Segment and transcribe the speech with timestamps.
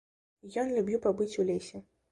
[0.63, 1.87] Ён любіў пабыць у лесе.